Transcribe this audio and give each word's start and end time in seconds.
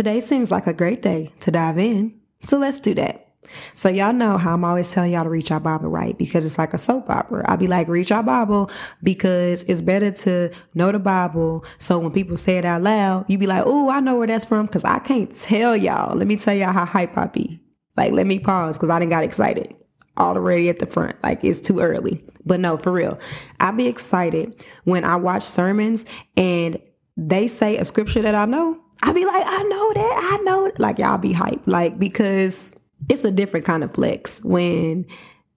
Today 0.00 0.20
seems 0.20 0.50
like 0.50 0.66
a 0.66 0.72
great 0.72 1.02
day 1.02 1.30
to 1.40 1.50
dive 1.50 1.76
in. 1.76 2.18
So 2.40 2.56
let's 2.56 2.78
do 2.78 2.94
that. 2.94 3.34
So 3.74 3.90
y'all 3.90 4.14
know 4.14 4.38
how 4.38 4.54
I'm 4.54 4.64
always 4.64 4.90
telling 4.90 5.12
y'all 5.12 5.24
to 5.24 5.28
reach 5.28 5.50
our 5.50 5.60
Bible 5.60 5.90
right 5.90 6.16
because 6.16 6.46
it's 6.46 6.56
like 6.56 6.72
a 6.72 6.78
soap 6.78 7.10
opera. 7.10 7.44
I'll 7.46 7.58
be 7.58 7.66
like, 7.66 7.86
reach 7.86 8.10
our 8.10 8.22
Bible 8.22 8.70
because 9.02 9.62
it's 9.64 9.82
better 9.82 10.10
to 10.10 10.52
know 10.72 10.90
the 10.90 10.98
Bible. 10.98 11.66
So 11.76 11.98
when 11.98 12.12
people 12.12 12.38
say 12.38 12.56
it 12.56 12.64
out 12.64 12.80
loud, 12.80 13.28
you 13.28 13.36
be 13.36 13.46
like, 13.46 13.64
oh, 13.66 13.90
I 13.90 14.00
know 14.00 14.16
where 14.16 14.26
that's 14.26 14.46
from 14.46 14.64
because 14.64 14.84
I 14.84 15.00
can't 15.00 15.34
tell 15.34 15.76
y'all. 15.76 16.16
Let 16.16 16.26
me 16.26 16.38
tell 16.38 16.54
y'all 16.54 16.72
how 16.72 16.86
hype 16.86 17.18
I 17.18 17.26
be. 17.26 17.60
Like, 17.94 18.12
let 18.12 18.26
me 18.26 18.38
pause 18.38 18.78
because 18.78 18.88
I 18.88 19.00
didn't 19.00 19.10
got 19.10 19.24
excited 19.24 19.74
already 20.16 20.70
at 20.70 20.78
the 20.78 20.86
front. 20.86 21.22
Like 21.22 21.44
it's 21.44 21.60
too 21.60 21.80
early. 21.80 22.24
But 22.46 22.60
no, 22.60 22.78
for 22.78 22.90
real. 22.90 23.18
I 23.60 23.70
be 23.72 23.86
excited 23.86 24.64
when 24.84 25.04
I 25.04 25.16
watch 25.16 25.42
sermons 25.42 26.06
and 26.38 26.80
they 27.18 27.46
say 27.48 27.76
a 27.76 27.84
scripture 27.84 28.22
that 28.22 28.34
I 28.34 28.46
know. 28.46 28.80
I 29.02 29.12
be 29.12 29.24
like, 29.24 29.44
I 29.46 29.62
know 29.62 29.92
that. 29.94 30.38
I 30.40 30.42
know. 30.44 30.72
Like 30.78 30.98
y'all 30.98 31.18
be 31.18 31.32
hyped. 31.32 31.66
Like 31.66 31.98
because 31.98 32.76
it's 33.08 33.24
a 33.24 33.30
different 33.30 33.66
kind 33.66 33.82
of 33.82 33.94
flex 33.94 34.42
when 34.44 35.06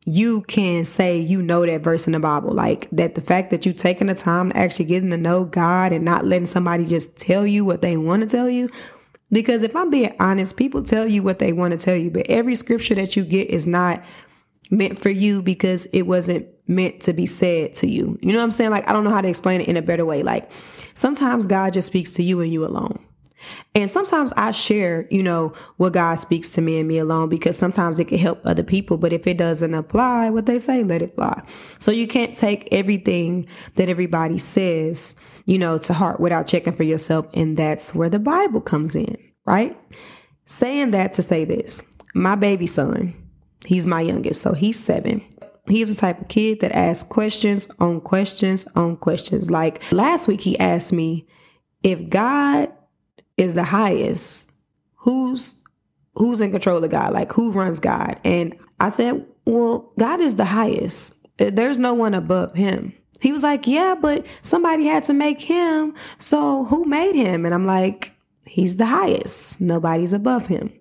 you 0.05 0.41
can 0.43 0.85
say 0.85 1.17
you 1.17 1.41
know 1.41 1.65
that 1.65 1.81
verse 1.81 2.07
in 2.07 2.13
the 2.13 2.19
Bible. 2.19 2.53
Like 2.53 2.89
that 2.91 3.15
the 3.15 3.21
fact 3.21 3.51
that 3.51 3.65
you 3.65 3.73
taking 3.73 4.07
the 4.07 4.15
time 4.15 4.51
to 4.51 4.57
actually 4.57 4.85
getting 4.85 5.11
to 5.11 5.17
know 5.17 5.45
God 5.45 5.93
and 5.93 6.03
not 6.03 6.25
letting 6.25 6.45
somebody 6.45 6.85
just 6.85 7.15
tell 7.15 7.45
you 7.45 7.65
what 7.65 7.81
they 7.81 7.97
want 7.97 8.21
to 8.21 8.27
tell 8.27 8.49
you. 8.49 8.69
Because 9.31 9.63
if 9.63 9.75
I'm 9.75 9.89
being 9.89 10.15
honest, 10.19 10.57
people 10.57 10.83
tell 10.83 11.07
you 11.07 11.23
what 11.23 11.39
they 11.39 11.53
want 11.53 11.71
to 11.71 11.79
tell 11.79 11.95
you, 11.95 12.11
but 12.11 12.27
every 12.29 12.55
scripture 12.55 12.95
that 12.95 13.15
you 13.15 13.25
get 13.25 13.49
is 13.49 13.65
not 13.65 14.03
meant 14.69 14.99
for 14.99 15.09
you 15.09 15.41
because 15.41 15.85
it 15.87 16.03
wasn't 16.03 16.47
meant 16.67 17.01
to 17.01 17.13
be 17.13 17.25
said 17.25 17.73
to 17.75 17.87
you. 17.87 18.17
You 18.21 18.31
know 18.31 18.39
what 18.39 18.45
I'm 18.45 18.51
saying? 18.51 18.71
Like, 18.71 18.87
I 18.87 18.93
don't 18.93 19.03
know 19.03 19.09
how 19.09 19.21
to 19.21 19.27
explain 19.27 19.61
it 19.61 19.67
in 19.67 19.77
a 19.77 19.81
better 19.81 20.05
way. 20.05 20.21
Like, 20.21 20.51
sometimes 20.93 21.47
God 21.47 21.73
just 21.73 21.87
speaks 21.87 22.11
to 22.11 22.23
you 22.23 22.41
and 22.41 22.51
you 22.51 22.63
alone. 22.65 23.03
And 23.75 23.89
sometimes 23.89 24.33
I 24.37 24.51
share, 24.51 25.07
you 25.09 25.23
know, 25.23 25.53
what 25.77 25.93
God 25.93 26.15
speaks 26.15 26.49
to 26.51 26.61
me 26.61 26.79
and 26.79 26.87
me 26.87 26.97
alone 26.97 27.29
because 27.29 27.57
sometimes 27.57 27.99
it 27.99 28.07
can 28.09 28.17
help 28.17 28.41
other 28.45 28.63
people. 28.63 28.97
But 28.97 29.13
if 29.13 29.27
it 29.27 29.37
doesn't 29.37 29.73
apply, 29.73 30.29
what 30.29 30.45
they 30.45 30.59
say, 30.59 30.83
let 30.83 31.01
it 31.01 31.15
fly. 31.15 31.41
So 31.79 31.91
you 31.91 32.07
can't 32.07 32.35
take 32.35 32.67
everything 32.71 33.47
that 33.75 33.89
everybody 33.89 34.37
says, 34.37 35.15
you 35.45 35.57
know, 35.57 35.77
to 35.79 35.93
heart 35.93 36.19
without 36.19 36.47
checking 36.47 36.73
for 36.73 36.83
yourself. 36.83 37.27
And 37.33 37.57
that's 37.57 37.93
where 37.93 38.09
the 38.09 38.19
Bible 38.19 38.61
comes 38.61 38.95
in, 38.95 39.15
right? 39.45 39.77
Saying 40.45 40.91
that 40.91 41.13
to 41.13 41.21
say 41.21 41.45
this, 41.45 41.81
my 42.13 42.35
baby 42.35 42.67
son, 42.67 43.15
He's 43.65 43.87
my 43.87 44.01
youngest, 44.01 44.41
so 44.41 44.53
he's 44.53 44.79
seven. 44.79 45.23
He's 45.67 45.93
the 45.93 45.99
type 45.99 46.19
of 46.19 46.27
kid 46.27 46.59
that 46.59 46.73
asks 46.73 47.07
questions 47.07 47.69
on 47.79 48.01
questions 48.01 48.67
on 48.75 48.97
questions. 48.97 49.49
Like 49.49 49.81
last 49.91 50.27
week, 50.27 50.41
he 50.41 50.59
asked 50.59 50.91
me, 50.91 51.27
if 51.81 52.09
God 52.09 52.71
is 53.37 53.53
the 53.53 53.63
highest, 53.63 54.51
who's 54.95 55.55
who's 56.15 56.41
in 56.41 56.51
control 56.51 56.83
of 56.83 56.91
God? 56.91 57.13
Like 57.13 57.31
who 57.31 57.51
runs 57.51 57.79
God? 57.79 58.19
And 58.23 58.55
I 58.79 58.89
said, 58.89 59.25
well, 59.45 59.91
God 59.97 60.19
is 60.19 60.35
the 60.35 60.45
highest. 60.45 61.25
There's 61.37 61.79
no 61.79 61.93
one 61.93 62.13
above 62.13 62.53
him. 62.53 62.93
He 63.19 63.31
was 63.31 63.43
like, 63.43 63.67
yeah, 63.67 63.95
but 63.99 64.25
somebody 64.41 64.85
had 64.85 65.03
to 65.03 65.13
make 65.13 65.41
him. 65.41 65.95
So 66.19 66.65
who 66.65 66.85
made 66.85 67.15
him? 67.15 67.45
And 67.45 67.53
I'm 67.53 67.65
like, 67.65 68.11
he's 68.45 68.75
the 68.77 68.85
highest. 68.85 69.59
Nobody's 69.59 70.13
above 70.13 70.45
him. 70.47 70.71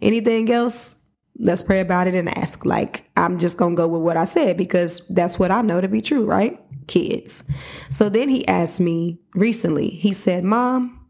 Anything 0.00 0.50
else? 0.50 0.96
let's 1.38 1.62
pray 1.62 1.80
about 1.80 2.06
it 2.06 2.14
and 2.14 2.36
ask. 2.38 2.64
Like, 2.64 3.10
I'm 3.16 3.38
just 3.38 3.58
going 3.58 3.74
to 3.74 3.82
go 3.82 3.88
with 3.88 4.02
what 4.02 4.16
I 4.16 4.24
said 4.24 4.56
because 4.56 5.06
that's 5.08 5.38
what 5.38 5.50
I 5.50 5.62
know 5.62 5.80
to 5.80 5.88
be 5.88 6.02
true, 6.02 6.24
right? 6.24 6.60
Kids. 6.86 7.44
So 7.88 8.08
then 8.08 8.28
he 8.28 8.46
asked 8.46 8.80
me 8.80 9.20
recently, 9.34 9.88
he 9.88 10.12
said, 10.12 10.44
Mom, 10.44 11.01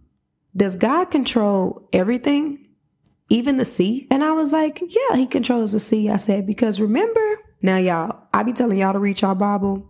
does 0.56 0.76
God 0.76 1.06
control 1.06 1.88
everything, 1.92 2.68
even 3.28 3.56
the 3.56 3.64
sea? 3.64 4.06
And 4.10 4.22
I 4.22 4.32
was 4.32 4.52
like, 4.52 4.80
Yeah, 4.80 5.16
he 5.16 5.26
controls 5.26 5.72
the 5.72 5.80
sea. 5.80 6.10
I 6.10 6.16
said, 6.16 6.46
Because 6.46 6.80
remember, 6.80 7.38
now 7.62 7.78
y'all, 7.78 8.28
I 8.32 8.42
be 8.42 8.52
telling 8.52 8.78
y'all 8.78 8.92
to 8.92 8.98
read 8.98 9.20
y'all 9.20 9.34
Bible. 9.34 9.88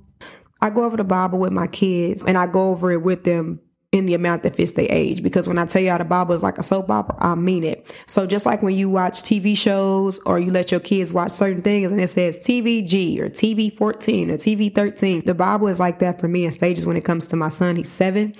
I 0.60 0.70
go 0.70 0.84
over 0.84 0.96
the 0.96 1.04
Bible 1.04 1.40
with 1.40 1.52
my 1.52 1.66
kids 1.66 2.22
and 2.22 2.38
I 2.38 2.46
go 2.46 2.70
over 2.70 2.92
it 2.92 3.02
with 3.02 3.24
them 3.24 3.60
in 3.92 4.06
the 4.06 4.14
amount 4.14 4.42
that 4.42 4.56
fits 4.56 4.72
their 4.72 4.86
age. 4.88 5.22
Because 5.22 5.46
when 5.46 5.58
I 5.58 5.66
tell 5.66 5.82
y'all 5.82 5.98
the 5.98 6.04
Bible 6.04 6.34
is 6.34 6.42
like 6.42 6.56
a 6.56 6.62
soap 6.62 6.90
opera, 6.90 7.14
I 7.18 7.34
mean 7.34 7.62
it. 7.62 7.94
So 8.06 8.26
just 8.26 8.46
like 8.46 8.62
when 8.62 8.74
you 8.74 8.88
watch 8.88 9.22
TV 9.22 9.56
shows 9.56 10.18
or 10.20 10.38
you 10.38 10.50
let 10.50 10.70
your 10.70 10.80
kids 10.80 11.12
watch 11.12 11.32
certain 11.32 11.60
things 11.60 11.92
and 11.92 12.00
it 12.00 12.08
says 12.08 12.38
TVG 12.38 13.20
or 13.20 13.28
TV 13.28 13.74
14 13.76 14.30
or 14.30 14.34
TV 14.38 14.74
13, 14.74 15.24
the 15.26 15.34
Bible 15.34 15.68
is 15.68 15.78
like 15.78 15.98
that 15.98 16.18
for 16.18 16.26
me 16.26 16.46
in 16.46 16.52
stages 16.52 16.86
when 16.86 16.96
it 16.96 17.04
comes 17.04 17.26
to 17.28 17.36
my 17.36 17.50
son. 17.50 17.76
He's 17.76 17.90
seven. 17.90 18.34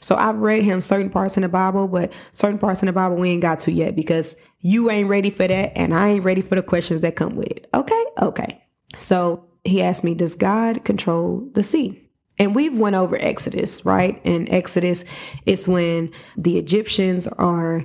So 0.00 0.16
I've 0.16 0.38
read 0.38 0.64
him 0.64 0.80
certain 0.80 1.10
parts 1.10 1.36
in 1.36 1.42
the 1.42 1.48
Bible, 1.48 1.86
but 1.86 2.12
certain 2.32 2.58
parts 2.58 2.82
in 2.82 2.86
the 2.86 2.92
Bible 2.92 3.16
we 3.16 3.30
ain't 3.30 3.42
got 3.42 3.60
to 3.60 3.72
yet 3.72 3.94
because 3.94 4.36
you 4.58 4.90
ain't 4.90 5.08
ready 5.08 5.30
for 5.30 5.46
that 5.46 5.72
and 5.78 5.94
I 5.94 6.08
ain't 6.08 6.24
ready 6.24 6.42
for 6.42 6.56
the 6.56 6.62
questions 6.62 7.02
that 7.02 7.14
come 7.14 7.36
with 7.36 7.48
it. 7.48 7.68
Okay? 7.72 8.04
Okay. 8.20 8.64
So 8.98 9.44
he 9.62 9.82
asked 9.82 10.02
me, 10.02 10.14
does 10.14 10.34
God 10.34 10.84
control 10.84 11.48
the 11.52 11.62
sea? 11.62 12.05
And 12.38 12.54
we've 12.54 12.76
went 12.76 12.96
over 12.96 13.16
Exodus, 13.16 13.84
right? 13.84 14.20
And 14.24 14.48
Exodus, 14.50 15.04
it's 15.46 15.66
when 15.66 16.12
the 16.36 16.58
Egyptians 16.58 17.26
are 17.26 17.84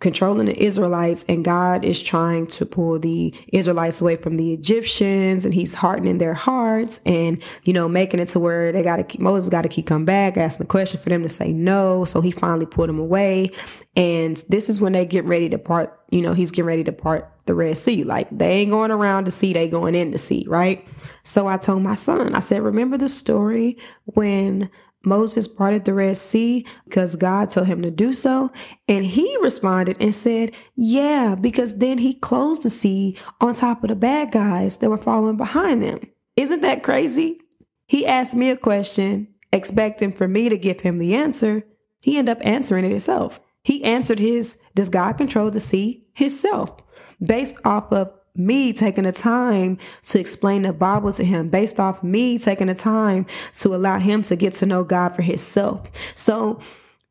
controlling 0.00 0.46
the 0.46 0.62
Israelites 0.62 1.24
and 1.28 1.44
God 1.44 1.84
is 1.84 2.02
trying 2.02 2.46
to 2.48 2.66
pull 2.66 2.98
the 2.98 3.34
Israelites 3.48 4.00
away 4.00 4.16
from 4.16 4.36
the 4.36 4.52
Egyptians 4.52 5.44
and 5.44 5.52
he's 5.52 5.74
hardening 5.74 6.18
their 6.18 6.34
hearts 6.34 7.00
and, 7.04 7.42
you 7.64 7.72
know, 7.72 7.88
making 7.88 8.20
it 8.20 8.26
to 8.28 8.38
where 8.38 8.70
they 8.72 8.82
got 8.82 8.96
to, 8.96 9.04
keep, 9.04 9.20
Moses 9.20 9.50
got 9.50 9.62
to 9.62 9.68
keep 9.68 9.86
coming 9.86 10.04
back, 10.04 10.36
asking 10.36 10.64
the 10.64 10.70
question 10.70 11.00
for 11.00 11.08
them 11.08 11.22
to 11.22 11.28
say 11.28 11.52
no. 11.52 12.04
So 12.04 12.20
he 12.20 12.30
finally 12.30 12.66
pulled 12.66 12.88
them 12.88 12.98
away. 12.98 13.50
And 13.96 14.36
this 14.48 14.68
is 14.68 14.80
when 14.80 14.92
they 14.92 15.04
get 15.04 15.24
ready 15.24 15.48
to 15.48 15.58
part, 15.58 15.98
you 16.10 16.22
know, 16.22 16.32
he's 16.32 16.52
getting 16.52 16.66
ready 16.66 16.84
to 16.84 16.92
part 16.92 17.32
the 17.46 17.54
Red 17.54 17.76
Sea. 17.76 18.04
Like 18.04 18.28
they 18.30 18.52
ain't 18.58 18.70
going 18.70 18.92
around 18.92 19.26
the 19.26 19.32
sea, 19.32 19.52
they 19.52 19.68
going 19.68 19.96
in 19.96 20.12
the 20.12 20.18
sea, 20.18 20.44
right? 20.46 20.86
So 21.24 21.48
I 21.48 21.56
told 21.56 21.82
my 21.82 21.94
son, 21.94 22.34
I 22.34 22.40
said, 22.40 22.62
remember 22.62 22.96
the 22.96 23.08
story 23.08 23.78
when 24.04 24.70
Moses 25.04 25.46
parted 25.46 25.84
the 25.84 25.94
Red 25.94 26.16
Sea 26.16 26.66
because 26.84 27.16
God 27.16 27.50
told 27.50 27.66
him 27.66 27.82
to 27.82 27.90
do 27.90 28.12
so? 28.12 28.50
And 28.88 29.04
he 29.04 29.36
responded 29.40 29.96
and 30.00 30.14
said, 30.14 30.52
yeah, 30.74 31.34
because 31.40 31.78
then 31.78 31.98
he 31.98 32.14
closed 32.14 32.62
the 32.62 32.70
sea 32.70 33.16
on 33.40 33.54
top 33.54 33.84
of 33.84 33.88
the 33.88 33.96
bad 33.96 34.32
guys 34.32 34.78
that 34.78 34.90
were 34.90 34.98
following 34.98 35.36
behind 35.36 35.82
them. 35.82 36.00
Isn't 36.36 36.62
that 36.62 36.82
crazy? 36.82 37.40
He 37.86 38.06
asked 38.06 38.34
me 38.34 38.50
a 38.50 38.56
question, 38.56 39.28
expecting 39.52 40.12
for 40.12 40.28
me 40.28 40.48
to 40.48 40.58
give 40.58 40.80
him 40.80 40.98
the 40.98 41.14
answer. 41.14 41.62
He 42.00 42.18
ended 42.18 42.36
up 42.36 42.46
answering 42.46 42.84
it 42.84 42.90
himself. 42.90 43.40
He 43.62 43.84
answered 43.84 44.18
his, 44.18 44.60
does 44.74 44.88
God 44.88 45.14
control 45.14 45.50
the 45.50 45.60
sea? 45.60 46.06
Himself 46.14 46.82
based 47.24 47.56
off 47.64 47.92
of 47.92 48.12
me 48.38 48.72
taking 48.72 49.04
the 49.04 49.12
time 49.12 49.78
to 50.04 50.20
explain 50.20 50.62
the 50.62 50.72
Bible 50.72 51.12
to 51.12 51.24
him, 51.24 51.48
based 51.48 51.80
off 51.80 52.02
me 52.02 52.38
taking 52.38 52.68
the 52.68 52.74
time 52.74 53.26
to 53.54 53.74
allow 53.74 53.98
him 53.98 54.22
to 54.22 54.36
get 54.36 54.54
to 54.54 54.66
know 54.66 54.84
God 54.84 55.14
for 55.14 55.22
himself. 55.22 55.88
So 56.14 56.60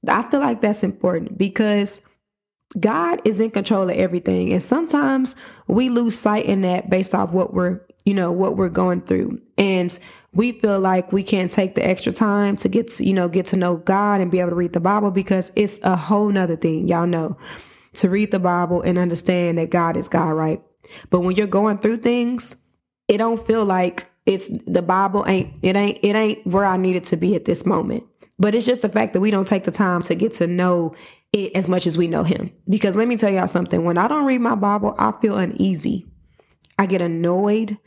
I 0.08 0.24
feel 0.30 0.40
like 0.40 0.62
that's 0.62 0.84
important 0.84 1.38
because 1.38 2.02
God 2.80 3.22
is 3.26 3.40
in 3.40 3.52
control 3.52 3.90
of 3.90 3.96
everything. 3.96 4.52
And 4.54 4.62
sometimes 4.62 5.36
we 5.68 5.90
lose 5.90 6.18
sight 6.18 6.46
in 6.46 6.62
that 6.62 6.90
based 6.90 7.16
off 7.16 7.34
what 7.34 7.54
we're, 7.54 7.82
you 8.06 8.14
know, 8.14 8.32
what 8.32 8.58
we're 8.58 8.70
going 8.70 9.02
through. 9.02 9.42
And 9.58 9.98
we 10.34 10.52
feel 10.52 10.80
like 10.80 11.12
we 11.12 11.24
can't 11.24 11.50
take 11.50 11.76
the 11.76 11.86
extra 11.86 12.12
time 12.12 12.58
to 12.58 12.70
get 12.70 12.90
to, 12.90 13.06
you 13.06 13.14
know, 13.14 13.28
get 13.28 13.48
to 13.48 13.58
know 13.58 13.78
God 13.78 14.22
and 14.22 14.30
be 14.30 14.40
able 14.40 14.52
to 14.52 14.56
read 14.56 14.74
the 14.74 14.80
Bible 14.80 15.12
because 15.12 15.52
it's 15.56 15.80
a 15.84 15.96
whole 15.96 16.30
nother 16.30 16.56
thing. 16.56 16.88
Y'all 16.88 17.08
know 17.08 17.38
to 17.94 18.10
read 18.10 18.32
the 18.32 18.40
Bible 18.40 18.82
and 18.82 18.98
understand 18.98 19.58
that 19.58 19.72
God 19.72 19.98
is 19.98 20.08
God, 20.10 20.32
right? 20.32 20.62
But 21.10 21.22
when 21.22 21.36
you're 21.36 21.48
going 21.48 21.80
through 21.80 21.98
things, 21.98 22.56
it 23.08 23.18
don't 23.18 23.46
feel 23.46 23.66
like 23.66 24.10
it's 24.26 24.50
the 24.66 24.82
Bible 24.82 25.24
ain't 25.28 25.54
it 25.62 25.76
ain't 25.76 26.00
it 26.04 26.16
ain't 26.16 26.46
where 26.46 26.66
I 26.66 26.78
needed 26.78 27.06
to 27.06 27.18
be 27.18 27.36
at 27.36 27.46
this 27.46 27.66
moment. 27.66 28.04
But 28.40 28.54
it's 28.54 28.66
just 28.66 28.82
the 28.82 28.90
fact 28.90 29.14
that 29.14 29.22
we 29.22 29.32
don't 29.32 29.48
take 29.48 29.64
the 29.64 29.72
time 29.72 30.02
to 30.04 30.16
get 30.16 30.36
to 30.36 30.48
know 30.48 30.96
it 31.34 31.56
as 31.56 31.68
much 31.68 31.88
as 31.88 31.98
we 31.98 32.08
know 32.08 32.24
him. 32.24 32.52
Because 32.70 32.96
let 32.96 33.08
me 33.08 33.18
tell 33.18 33.32
y'all 33.32 33.48
something, 33.48 33.84
when 33.84 33.98
I 33.98 34.08
don't 34.08 34.26
read 34.26 34.42
my 34.42 34.56
Bible, 34.56 34.94
I 34.98 35.14
feel 35.22 35.38
uneasy. 35.38 36.06
I 36.78 36.86
get 36.86 37.02
annoyed. 37.02 37.78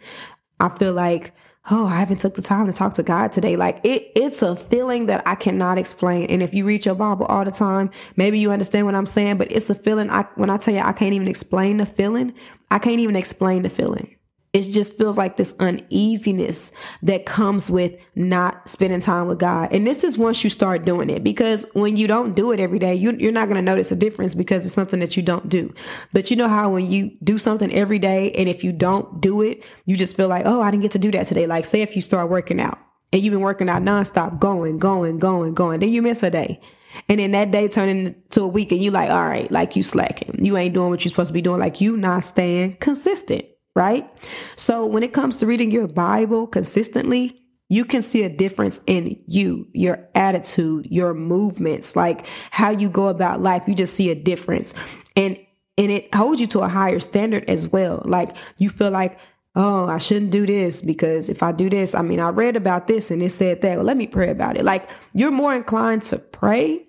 I 0.58 0.68
feel 0.68 0.92
like 0.92 1.32
oh, 1.70 1.86
I 1.86 1.98
haven't 1.98 2.18
took 2.18 2.34
the 2.34 2.42
time 2.42 2.66
to 2.66 2.72
talk 2.72 2.94
to 2.94 3.02
God 3.02 3.32
today. 3.32 3.56
Like 3.56 3.80
it, 3.84 4.12
it's 4.14 4.42
a 4.42 4.56
feeling 4.56 5.06
that 5.06 5.22
I 5.26 5.34
cannot 5.34 5.78
explain. 5.78 6.30
And 6.30 6.42
if 6.42 6.54
you 6.54 6.64
read 6.64 6.84
your 6.84 6.94
Bible 6.94 7.26
all 7.26 7.44
the 7.44 7.50
time, 7.50 7.90
maybe 8.16 8.38
you 8.38 8.50
understand 8.50 8.86
what 8.86 8.94
I'm 8.94 9.06
saying, 9.06 9.38
but 9.38 9.50
it's 9.52 9.70
a 9.70 9.74
feeling. 9.74 10.10
I, 10.10 10.26
when 10.36 10.50
I 10.50 10.56
tell 10.56 10.74
you, 10.74 10.80
I 10.80 10.92
can't 10.92 11.12
even 11.12 11.28
explain 11.28 11.78
the 11.78 11.86
feeling. 11.86 12.34
I 12.70 12.78
can't 12.78 13.00
even 13.00 13.16
explain 13.16 13.62
the 13.62 13.70
feeling 13.70 14.16
it 14.52 14.62
just 14.62 14.98
feels 14.98 15.16
like 15.16 15.36
this 15.36 15.54
uneasiness 15.60 16.72
that 17.02 17.24
comes 17.24 17.70
with 17.70 17.94
not 18.16 18.68
spending 18.68 19.00
time 19.00 19.28
with 19.28 19.38
God. 19.38 19.72
And 19.72 19.86
this 19.86 20.02
is 20.02 20.18
once 20.18 20.42
you 20.42 20.50
start 20.50 20.84
doing 20.84 21.08
it 21.08 21.22
because 21.22 21.66
when 21.72 21.96
you 21.96 22.08
don't 22.08 22.34
do 22.34 22.50
it 22.50 22.58
every 22.58 22.80
day, 22.80 22.94
you, 22.94 23.10
are 23.28 23.32
not 23.32 23.48
going 23.48 23.56
to 23.56 23.62
notice 23.62 23.92
a 23.92 23.96
difference 23.96 24.34
because 24.34 24.66
it's 24.66 24.74
something 24.74 24.98
that 25.00 25.16
you 25.16 25.22
don't 25.22 25.48
do. 25.48 25.72
But 26.12 26.30
you 26.30 26.36
know 26.36 26.48
how 26.48 26.70
when 26.70 26.90
you 26.90 27.16
do 27.22 27.38
something 27.38 27.72
every 27.72 28.00
day 28.00 28.32
and 28.32 28.48
if 28.48 28.64
you 28.64 28.72
don't 28.72 29.20
do 29.20 29.40
it, 29.40 29.64
you 29.84 29.96
just 29.96 30.16
feel 30.16 30.28
like, 30.28 30.46
oh, 30.46 30.60
I 30.60 30.72
didn't 30.72 30.82
get 30.82 30.92
to 30.92 30.98
do 30.98 31.12
that 31.12 31.26
today. 31.26 31.46
Like 31.46 31.64
say 31.64 31.82
if 31.82 31.94
you 31.94 32.02
start 32.02 32.28
working 32.28 32.60
out 32.60 32.78
and 33.12 33.22
you've 33.22 33.32
been 33.32 33.40
working 33.40 33.68
out 33.68 33.82
nonstop, 33.82 34.40
going, 34.40 34.78
going, 34.78 35.18
going, 35.20 35.54
going, 35.54 35.78
then 35.78 35.90
you 35.90 36.02
miss 36.02 36.24
a 36.24 36.30
day. 36.30 36.60
And 37.08 37.20
then 37.20 37.30
that 37.32 37.52
day 37.52 37.68
turn 37.68 37.88
into 37.88 38.42
a 38.42 38.48
week 38.48 38.72
and 38.72 38.82
you 38.82 38.90
like, 38.90 39.10
all 39.10 39.28
right, 39.28 39.50
like 39.50 39.76
you 39.76 39.82
slacking. 39.84 40.44
You 40.44 40.56
ain't 40.56 40.74
doing 40.74 40.90
what 40.90 41.04
you're 41.04 41.10
supposed 41.10 41.28
to 41.28 41.34
be 41.34 41.42
doing. 41.42 41.60
Like 41.60 41.80
you 41.80 41.96
not 41.96 42.24
staying 42.24 42.78
consistent, 42.78 43.44
right? 43.74 44.08
So 44.56 44.86
when 44.86 45.02
it 45.02 45.12
comes 45.12 45.38
to 45.38 45.46
reading 45.46 45.70
your 45.70 45.88
Bible 45.88 46.46
consistently, 46.46 47.40
you 47.68 47.84
can 47.84 48.02
see 48.02 48.24
a 48.24 48.28
difference 48.28 48.80
in 48.86 49.22
you, 49.28 49.68
your 49.72 50.08
attitude, 50.14 50.88
your 50.90 51.14
movements, 51.14 51.94
like 51.94 52.26
how 52.50 52.70
you 52.70 52.90
go 52.90 53.06
about 53.06 53.40
life. 53.40 53.62
You 53.68 53.74
just 53.74 53.94
see 53.94 54.10
a 54.10 54.14
difference. 54.14 54.74
And 55.16 55.38
and 55.78 55.90
it 55.90 56.14
holds 56.14 56.40
you 56.40 56.46
to 56.48 56.60
a 56.60 56.68
higher 56.68 56.98
standard 56.98 57.48
as 57.48 57.68
well. 57.68 58.02
Like 58.04 58.36
you 58.58 58.68
feel 58.68 58.90
like, 58.90 59.18
oh, 59.54 59.86
I 59.86 59.98
shouldn't 59.98 60.32
do 60.32 60.44
this 60.44 60.82
because 60.82 61.30
if 61.30 61.42
I 61.42 61.52
do 61.52 61.70
this, 61.70 61.94
I 61.94 62.02
mean, 62.02 62.20
I 62.20 62.28
read 62.30 62.56
about 62.56 62.88
this 62.88 63.10
and 63.10 63.22
it 63.22 63.30
said 63.30 63.62
that. 63.62 63.76
Well, 63.76 63.86
let 63.86 63.96
me 63.96 64.08
pray 64.08 64.30
about 64.30 64.56
it. 64.56 64.64
Like 64.64 64.90
you're 65.14 65.30
more 65.30 65.54
inclined 65.54 66.02
to 66.02 66.18
pray 66.18 66.84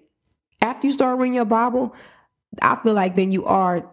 after 0.61 0.87
you 0.87 0.93
start 0.93 1.19
reading 1.19 1.35
your 1.35 1.45
Bible. 1.45 1.95
I 2.59 2.75
feel 2.77 2.95
like 2.95 3.15
then 3.15 3.31
you 3.31 3.45
are 3.45 3.89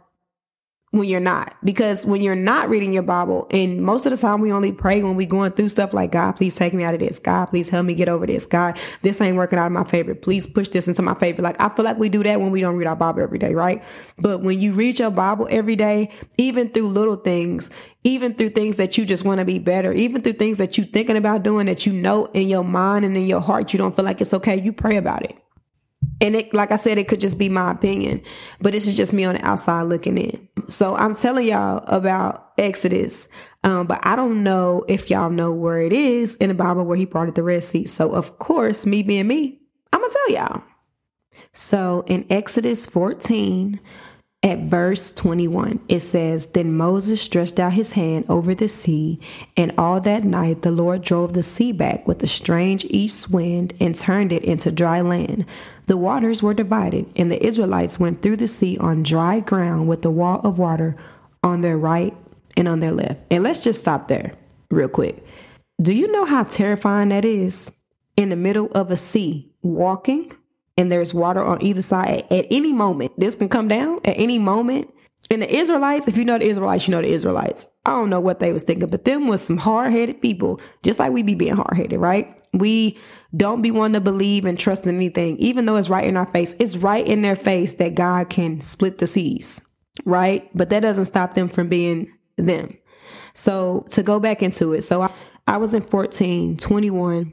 when 0.90 1.05
you're 1.05 1.20
not. 1.20 1.55
Because 1.62 2.06
when 2.06 2.23
you're 2.23 2.35
not 2.35 2.69
reading 2.69 2.93
your 2.93 3.02
bible 3.02 3.46
and 3.50 3.82
most 3.82 4.06
of 4.06 4.11
the 4.11 4.17
time 4.17 4.40
we 4.40 4.52
only 4.52 4.73
pray 4.73 5.02
when 5.02 5.17
we 5.17 5.26
going 5.26 5.52
through 5.52 5.69
stuff 5.69 5.93
like 5.93 6.12
god 6.12 6.32
please 6.32 6.55
take 6.55 6.73
me 6.73 6.85
out 6.85 6.94
of 6.94 7.00
this. 7.00 7.19
God 7.19 7.46
please 7.46 7.69
help 7.69 7.87
me 7.87 7.94
get 7.94 8.08
over 8.08 8.26
this. 8.26 8.46
God 8.46 8.79
this 9.02 9.20
ain't 9.20 9.37
working 9.37 9.58
out 9.58 9.67
of 9.67 9.73
my 9.73 9.85
favor. 9.85 10.14
Please 10.14 10.46
push 10.46 10.69
this 10.69 10.88
into 10.88 11.02
my 11.02 11.14
favor. 11.14 11.43
Like 11.43 11.61
i 11.61 11.69
feel 11.69 11.85
like 11.85 11.99
we 11.99 12.08
do 12.08 12.23
that 12.23 12.40
when 12.40 12.50
we 12.50 12.61
don't 12.61 12.76
read 12.76 12.87
our 12.87 12.96
bible 12.96 13.23
every 13.23 13.38
day 13.38 13.55
right? 13.55 13.82
But 14.19 14.43
when 14.43 14.61
you 14.61 14.75
read 14.75 14.99
your 14.99 15.11
bible 15.11 15.46
every 15.50 15.76
day 15.76 16.11
even 16.37 16.70
through 16.70 16.88
little 16.88 17.17
things 17.17 17.70
even 18.05 18.34
through 18.34 18.50
things 18.50 18.76
that 18.76 18.96
you 18.96 19.05
just 19.05 19.25
want 19.25 19.38
to 19.38 19.44
be 19.44 19.58
better 19.58 19.93
even 19.93 20.23
through 20.23 20.32
things 20.34 20.58
that 20.58 20.79
you 20.79 20.84
thinking 20.84 21.17
about 21.17 21.43
doing 21.43 21.67
that 21.67 21.84
you 21.84 21.93
know 21.93 22.26
in 22.26 22.49
your 22.49 22.64
mind 22.64 23.05
and 23.05 23.17
in 23.17 23.26
your 23.26 23.41
heart 23.41 23.73
you 23.73 23.79
don't 23.79 23.94
feel 23.94 24.05
like 24.05 24.20
it's 24.20 24.32
okay 24.32 24.61
you 24.61 24.73
pray 24.73 24.96
about 24.96 25.25
it. 25.25 25.37
And 26.20 26.34
it, 26.34 26.52
like 26.52 26.73
I 26.73 26.76
said, 26.76 26.99
it 26.99 27.08
could 27.08 27.20
just 27.20 27.38
be 27.38 27.49
my 27.49 27.70
opinion, 27.70 28.23
but 28.61 28.73
this 28.73 28.87
is 28.87 28.96
just 28.96 29.12
me 29.12 29.25
on 29.25 29.37
the 29.37 29.44
outside 29.44 29.84
looking 29.84 30.19
in. 30.19 30.47
So 30.69 30.94
I'm 30.97 31.15
telling 31.15 31.47
y'all 31.47 31.82
about 31.87 32.53
Exodus, 32.59 33.29
um, 33.65 33.87
but 33.87 34.00
I 34.03 34.17
don't 34.17 34.43
know 34.43 34.85
if 34.87 35.11
y'all 35.11 35.31
know 35.31 35.53
where 35.53 35.81
it 35.81 35.93
is 35.93 36.37
in 36.37 36.49
the 36.49 36.55
Bible 36.55 36.85
where 36.85 36.97
he 36.97 37.06
parted 37.06 37.35
the 37.35 37.43
Red 37.43 37.65
Sea. 37.65 37.87
So 37.87 38.12
of 38.12 38.38
course, 38.38 38.85
me 38.85 39.03
being 39.03 39.26
me, 39.26 39.61
I'm 39.93 40.00
gonna 40.00 40.12
tell 40.12 40.31
y'all. 40.31 40.62
So 41.53 42.05
in 42.06 42.26
Exodus 42.31 42.87
14, 42.87 43.81
at 44.43 44.61
verse 44.61 45.11
21, 45.11 45.81
it 45.88 45.99
says, 45.99 46.46
Then 46.46 46.76
Moses 46.76 47.20
stretched 47.20 47.58
out 47.58 47.73
his 47.73 47.93
hand 47.93 48.25
over 48.29 48.55
the 48.55 48.69
sea, 48.69 49.19
and 49.56 49.73
all 49.76 50.00
that 50.02 50.23
night 50.23 50.62
the 50.62 50.70
Lord 50.70 51.02
drove 51.02 51.32
the 51.32 51.43
sea 51.43 51.73
back 51.73 52.06
with 52.06 52.23
a 52.23 52.29
strange 52.29 52.85
east 52.85 53.31
wind 53.31 53.75
and 53.81 53.96
turned 53.96 54.31
it 54.32 54.44
into 54.44 54.70
dry 54.70 55.00
land. 55.00 55.44
The 55.87 55.96
waters 55.96 56.40
were 56.40 56.55
divided, 56.55 57.11
and 57.17 57.32
the 57.32 57.44
Israelites 57.44 57.99
went 57.99 58.23
through 58.23 58.37
the 58.37 58.46
sea 58.46 58.79
on 58.79 59.02
dry 59.02 59.40
ground 59.40 59.88
with 59.88 60.02
the 60.02 60.11
wall 60.11 60.41
of 60.44 60.58
water 60.58 60.96
on 61.43 61.62
their 61.62 61.79
right 61.79 62.14
and 62.56 62.69
on 62.69 62.79
their 62.79 62.93
left. 62.93 63.20
And 63.32 63.43
let's 63.43 63.64
just 63.64 63.81
stop 63.81 64.06
there 64.06 64.34
real 64.70 64.88
quick. 64.88 65.25
Do 65.82 65.93
you 65.93 66.12
know 66.12 66.25
how 66.25 66.44
terrifying 66.44 67.08
that 67.08 67.25
is? 67.25 67.73
In 68.17 68.29
the 68.29 68.37
middle 68.37 68.70
of 68.73 68.91
a 68.91 68.96
sea, 68.96 69.52
walking 69.62 70.32
and 70.78 70.90
there's 70.90 71.12
water 71.12 71.44
on 71.44 71.60
either 71.62 71.82
side 71.82 72.25
at, 72.30 72.46
any 72.50 72.72
moment. 72.72 73.12
This 73.19 73.34
can 73.34 73.48
come 73.48 73.69
down 73.69 74.00
at 74.04 74.16
any 74.16 74.38
moment. 74.38 74.94
And 75.30 75.42
the 75.42 75.54
Israelites, 75.54 76.08
if 76.08 76.16
you 76.16 76.25
know 76.25 76.38
the 76.38 76.46
Israelites, 76.46 76.86
you 76.86 76.92
know 76.92 77.02
the 77.02 77.12
Israelites. 77.12 77.66
I 77.84 77.90
don't 77.90 78.08
know 78.08 78.20
what 78.20 78.38
they 78.38 78.52
was 78.52 78.62
thinking, 78.62 78.88
but 78.88 79.04
them 79.04 79.26
was 79.26 79.42
some 79.42 79.58
hard 79.58 79.92
headed 79.92 80.22
people, 80.22 80.60
just 80.82 80.98
like 80.98 81.12
we 81.12 81.22
be 81.22 81.34
being 81.34 81.56
hard 81.56 81.76
headed, 81.76 81.98
right? 81.98 82.40
We 82.54 82.96
don't 83.36 83.60
be 83.60 83.70
one 83.70 83.92
to 83.92 84.00
believe 84.00 84.46
and 84.46 84.58
trust 84.58 84.86
in 84.86 84.94
anything, 84.94 85.36
even 85.38 85.66
though 85.66 85.76
it's 85.76 85.90
right 85.90 86.06
in 86.06 86.16
our 86.16 86.26
face. 86.26 86.54
It's 86.60 86.76
right 86.76 87.06
in 87.06 87.20
their 87.20 87.36
face 87.36 87.74
that 87.74 87.94
God 87.94 88.31
can 88.31 88.60
split 88.60 88.98
the 88.98 89.06
seas, 89.06 89.60
right? 90.06 90.48
But 90.54 90.70
that 90.70 90.81
doesn't 90.81 91.06
stop 91.06 91.34
them 91.34 91.48
from 91.48 91.69
being 91.69 92.10
them. 92.36 92.78
So 93.34 93.84
to 93.90 94.02
go 94.02 94.20
back 94.20 94.42
into 94.42 94.72
it, 94.72 94.82
so 94.82 95.02
I, 95.02 95.12
I 95.46 95.56
was 95.58 95.74
in 95.74 95.82
14, 95.82 96.56
21, 96.56 97.32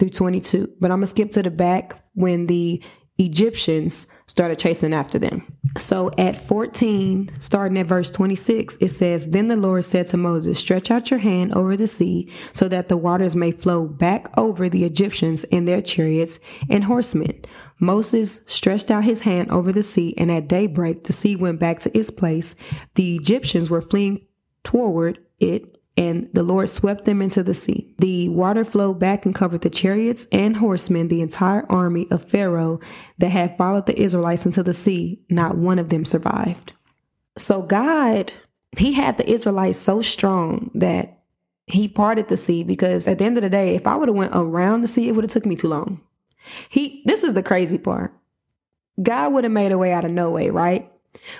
through 0.00 0.10
22. 0.10 0.72
But 0.80 0.90
I'm 0.90 0.98
going 0.98 1.02
to 1.02 1.06
skip 1.06 1.30
to 1.32 1.42
the 1.42 1.50
back 1.50 2.02
when 2.14 2.48
the 2.48 2.82
Egyptians 3.18 4.06
started 4.26 4.58
chasing 4.58 4.94
after 4.94 5.18
them. 5.18 5.46
So 5.76 6.10
at 6.16 6.38
14, 6.38 7.30
starting 7.38 7.76
at 7.78 7.86
verse 7.86 8.10
26, 8.10 8.78
it 8.80 8.88
says, 8.88 9.28
Then 9.28 9.48
the 9.48 9.58
Lord 9.58 9.84
said 9.84 10.06
to 10.08 10.16
Moses, 10.16 10.58
Stretch 10.58 10.90
out 10.90 11.10
your 11.10 11.20
hand 11.20 11.52
over 11.52 11.76
the 11.76 11.86
sea 11.86 12.32
so 12.54 12.66
that 12.68 12.88
the 12.88 12.96
waters 12.96 13.36
may 13.36 13.52
flow 13.52 13.86
back 13.86 14.26
over 14.38 14.70
the 14.70 14.84
Egyptians 14.84 15.44
and 15.44 15.68
their 15.68 15.82
chariots 15.82 16.40
and 16.70 16.84
horsemen. 16.84 17.42
Moses 17.78 18.42
stretched 18.46 18.90
out 18.90 19.04
his 19.04 19.22
hand 19.22 19.50
over 19.50 19.70
the 19.70 19.82
sea, 19.82 20.14
and 20.16 20.30
at 20.30 20.48
daybreak 20.48 21.04
the 21.04 21.12
sea 21.12 21.36
went 21.36 21.60
back 21.60 21.78
to 21.80 21.96
its 21.96 22.10
place. 22.10 22.56
The 22.94 23.16
Egyptians 23.16 23.68
were 23.68 23.82
fleeing 23.82 24.26
toward 24.64 25.18
it 25.38 25.79
and 26.00 26.30
the 26.32 26.42
Lord 26.42 26.70
swept 26.70 27.04
them 27.04 27.20
into 27.20 27.42
the 27.42 27.52
sea. 27.52 27.94
The 27.98 28.30
water 28.30 28.64
flowed 28.64 28.98
back 28.98 29.26
and 29.26 29.34
covered 29.34 29.60
the 29.60 29.68
chariots 29.68 30.26
and 30.32 30.56
horsemen, 30.56 31.08
the 31.08 31.20
entire 31.20 31.70
army 31.70 32.06
of 32.10 32.24
Pharaoh 32.24 32.80
that 33.18 33.28
had 33.28 33.58
followed 33.58 33.84
the 33.84 34.00
Israelites 34.00 34.46
into 34.46 34.62
the 34.62 34.72
sea. 34.72 35.20
Not 35.28 35.58
one 35.58 35.78
of 35.78 35.90
them 35.90 36.06
survived. 36.06 36.72
So 37.36 37.60
God, 37.60 38.32
he 38.78 38.94
had 38.94 39.18
the 39.18 39.30
Israelites 39.30 39.78
so 39.78 40.00
strong 40.00 40.70
that 40.74 41.18
he 41.66 41.86
parted 41.86 42.28
the 42.28 42.38
sea 42.38 42.64
because 42.64 43.06
at 43.06 43.18
the 43.18 43.26
end 43.26 43.36
of 43.36 43.42
the 43.42 43.50
day, 43.50 43.74
if 43.74 43.86
I 43.86 43.94
would 43.94 44.08
have 44.08 44.16
went 44.16 44.32
around 44.34 44.80
the 44.80 44.88
sea, 44.88 45.06
it 45.06 45.12
would 45.12 45.24
have 45.24 45.30
took 45.30 45.44
me 45.44 45.54
too 45.54 45.68
long. 45.68 46.00
He, 46.70 47.02
this 47.04 47.24
is 47.24 47.34
the 47.34 47.42
crazy 47.42 47.76
part. 47.76 48.14
God 49.02 49.34
would 49.34 49.44
have 49.44 49.52
made 49.52 49.70
a 49.70 49.76
way 49.76 49.92
out 49.92 50.06
of 50.06 50.12
no 50.12 50.30
way, 50.30 50.48
right? 50.48 50.89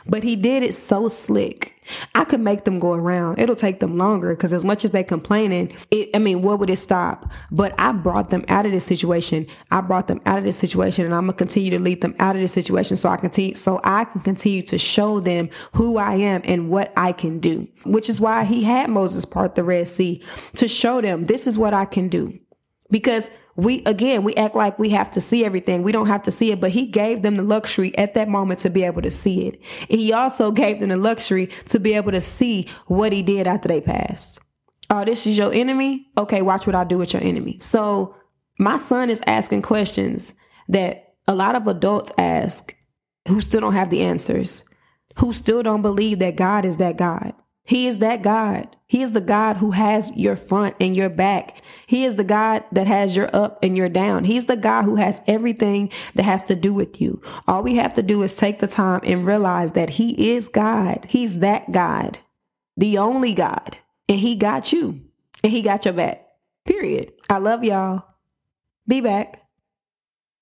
But 0.06 0.22
he 0.22 0.36
did 0.36 0.62
it 0.62 0.74
so 0.74 1.08
slick. 1.08 1.76
I 2.14 2.24
could 2.24 2.40
make 2.40 2.64
them 2.64 2.78
go 2.78 2.92
around. 2.92 3.38
It'll 3.38 3.56
take 3.56 3.80
them 3.80 3.96
longer 3.96 4.34
because 4.34 4.52
as 4.52 4.64
much 4.64 4.84
as 4.84 4.92
they 4.92 5.02
complaining, 5.02 5.74
it, 5.90 6.10
I 6.14 6.18
mean, 6.18 6.42
what 6.42 6.58
would 6.58 6.70
it 6.70 6.76
stop? 6.76 7.30
But 7.50 7.74
I 7.78 7.92
brought 7.92 8.30
them 8.30 8.44
out 8.48 8.66
of 8.66 8.72
this 8.72 8.84
situation. 8.84 9.46
I 9.70 9.80
brought 9.80 10.06
them 10.06 10.20
out 10.26 10.38
of 10.38 10.44
this 10.44 10.56
situation 10.56 11.04
and 11.04 11.14
I'm 11.14 11.26
to 11.26 11.32
continue 11.32 11.70
to 11.70 11.80
lead 11.80 12.00
them 12.00 12.14
out 12.18 12.36
of 12.36 12.42
this 12.42 12.52
situation 12.52 12.96
so 12.96 13.08
I 13.08 13.16
continue, 13.16 13.54
so 13.54 13.80
I 13.82 14.04
can 14.04 14.20
continue 14.20 14.62
to 14.62 14.78
show 14.78 15.20
them 15.20 15.50
who 15.74 15.96
I 15.96 16.14
am 16.14 16.42
and 16.44 16.70
what 16.70 16.92
I 16.96 17.12
can 17.12 17.40
do, 17.40 17.66
which 17.84 18.08
is 18.08 18.20
why 18.20 18.44
he 18.44 18.64
had 18.64 18.90
Moses 18.90 19.24
part 19.24 19.54
the 19.54 19.64
Red 19.64 19.88
Sea 19.88 20.22
to 20.54 20.68
show 20.68 21.00
them 21.00 21.24
this 21.24 21.46
is 21.46 21.58
what 21.58 21.74
I 21.74 21.84
can 21.84 22.08
do. 22.08 22.38
Because 22.90 23.30
we 23.56 23.82
again 23.84 24.24
we 24.24 24.34
act 24.34 24.54
like 24.54 24.78
we 24.78 24.90
have 24.90 25.10
to 25.12 25.20
see 25.20 25.44
everything. 25.44 25.82
We 25.82 25.92
don't 25.92 26.06
have 26.06 26.22
to 26.22 26.30
see 26.30 26.52
it 26.52 26.60
but 26.60 26.70
he 26.70 26.86
gave 26.86 27.22
them 27.22 27.36
the 27.36 27.42
luxury 27.42 27.96
at 27.98 28.14
that 28.14 28.28
moment 28.28 28.60
to 28.60 28.70
be 28.70 28.84
able 28.84 29.02
to 29.02 29.10
see 29.10 29.48
it. 29.48 29.60
He 29.88 30.12
also 30.12 30.50
gave 30.50 30.80
them 30.80 30.88
the 30.90 30.96
luxury 30.96 31.48
to 31.66 31.78
be 31.78 31.94
able 31.94 32.12
to 32.12 32.20
see 32.20 32.68
what 32.86 33.12
he 33.12 33.22
did 33.22 33.46
after 33.46 33.68
they 33.68 33.80
passed. 33.80 34.40
Oh 34.88 35.04
this 35.04 35.26
is 35.26 35.36
your 35.36 35.52
enemy? 35.52 36.06
Okay 36.16 36.42
watch 36.42 36.66
what 36.66 36.74
i 36.74 36.84
do 36.84 36.98
with 36.98 37.12
your 37.12 37.22
enemy. 37.22 37.58
So 37.60 38.14
my 38.58 38.76
son 38.76 39.10
is 39.10 39.22
asking 39.26 39.62
questions 39.62 40.34
that 40.68 41.14
a 41.26 41.34
lot 41.34 41.54
of 41.54 41.66
adults 41.66 42.12
ask 42.18 42.74
who 43.28 43.40
still 43.40 43.60
don't 43.60 43.74
have 43.74 43.90
the 43.90 44.02
answers 44.02 44.64
who 45.18 45.32
still 45.32 45.62
don't 45.62 45.82
believe 45.82 46.18
that 46.18 46.36
god 46.36 46.64
is 46.64 46.78
that 46.78 46.96
god 46.96 47.34
he 47.64 47.86
is 47.86 47.98
that 47.98 48.22
God. 48.22 48.76
He 48.86 49.02
is 49.02 49.12
the 49.12 49.20
God 49.20 49.58
who 49.58 49.70
has 49.70 50.16
your 50.16 50.34
front 50.34 50.74
and 50.80 50.96
your 50.96 51.08
back. 51.08 51.62
He 51.86 52.04
is 52.04 52.16
the 52.16 52.24
God 52.24 52.64
that 52.72 52.86
has 52.86 53.14
your 53.14 53.30
up 53.32 53.58
and 53.62 53.76
your 53.76 53.88
down. 53.88 54.24
He's 54.24 54.46
the 54.46 54.56
God 54.56 54.82
who 54.84 54.96
has 54.96 55.20
everything 55.26 55.90
that 56.14 56.24
has 56.24 56.42
to 56.44 56.56
do 56.56 56.74
with 56.74 57.00
you. 57.00 57.22
All 57.46 57.62
we 57.62 57.76
have 57.76 57.94
to 57.94 58.02
do 58.02 58.22
is 58.22 58.34
take 58.34 58.58
the 58.58 58.66
time 58.66 59.00
and 59.04 59.26
realize 59.26 59.72
that 59.72 59.90
He 59.90 60.32
is 60.32 60.48
God. 60.48 61.06
He's 61.08 61.38
that 61.40 61.70
God, 61.70 62.18
the 62.76 62.98
only 62.98 63.34
God. 63.34 63.78
And 64.08 64.18
He 64.18 64.34
got 64.34 64.72
you 64.72 65.00
and 65.44 65.52
He 65.52 65.62
got 65.62 65.84
your 65.84 65.94
back. 65.94 66.26
Period. 66.66 67.12
I 67.28 67.38
love 67.38 67.62
y'all. 67.62 68.04
Be 68.88 69.00
back. 69.00 69.44